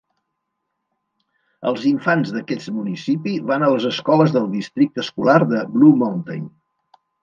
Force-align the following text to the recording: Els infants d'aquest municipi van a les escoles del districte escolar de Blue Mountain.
Els 1.73 1.85
infants 1.91 2.33
d'aquest 2.39 2.73
municipi 2.79 3.37
van 3.53 3.69
a 3.69 3.71
les 3.77 3.89
escoles 3.93 4.37
del 4.41 4.51
districte 4.59 5.07
escolar 5.09 5.41
de 5.57 5.65
Blue 5.79 5.99
Mountain. 6.05 6.55